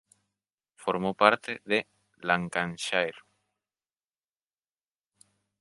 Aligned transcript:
Formó 0.73 1.13
parte 1.13 1.61
de 1.63 1.85
Lancashire. 2.21 3.19